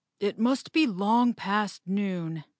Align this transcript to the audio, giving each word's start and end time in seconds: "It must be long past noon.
"It 0.19 0.39
must 0.39 0.71
be 0.73 0.87
long 0.87 1.35
past 1.35 1.83
noon. 1.85 2.43